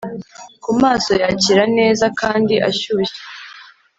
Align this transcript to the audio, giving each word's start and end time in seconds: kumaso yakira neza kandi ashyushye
kumaso 0.63 1.11
yakira 1.23 1.63
neza 1.77 2.05
kandi 2.19 2.53
ashyushye 2.69 3.21